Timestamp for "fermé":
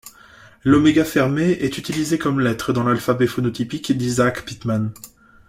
1.05-1.51